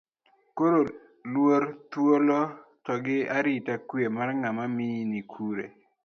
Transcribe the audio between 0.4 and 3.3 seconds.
Koro, luor, thuolo to gi